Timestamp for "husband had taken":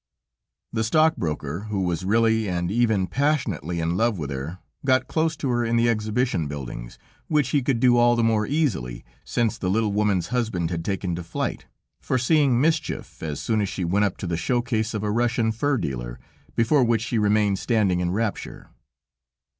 10.29-11.13